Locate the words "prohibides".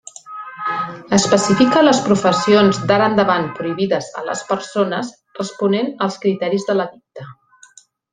3.59-4.07